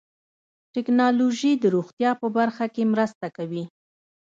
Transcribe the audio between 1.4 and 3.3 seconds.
د روغتیا په برخه کې مرسته